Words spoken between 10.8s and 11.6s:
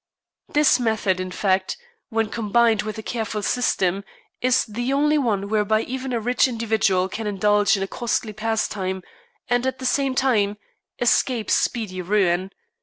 escape